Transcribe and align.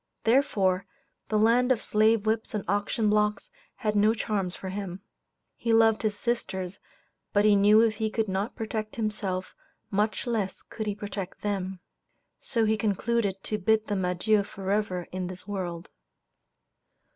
Therefore, 0.23 0.87
the 1.29 1.37
land 1.37 1.71
of 1.71 1.83
slave 1.83 2.25
whips 2.25 2.55
and 2.55 2.63
auction 2.67 3.07
blocks 3.07 3.51
had 3.75 3.95
no 3.95 4.15
charms 4.15 4.55
for 4.55 4.69
him. 4.69 5.03
He 5.55 5.73
loved 5.73 6.01
his 6.01 6.17
sisters, 6.17 6.79
but 7.33 7.45
he 7.45 7.55
knew 7.55 7.81
if 7.81 7.97
he 7.97 8.09
could 8.09 8.27
not 8.27 8.55
protect 8.55 8.95
himself, 8.95 9.53
much 9.91 10.25
less 10.25 10.63
could 10.63 10.87
he 10.87 10.95
protect 10.95 11.41
them. 11.41 11.81
So 12.39 12.65
he 12.65 12.77
concluded 12.77 13.43
to 13.43 13.59
bid 13.59 13.85
them 13.85 14.03
adieu 14.03 14.41
forever 14.43 15.05
in 15.11 15.27
this 15.27 15.47
world. 15.47 15.91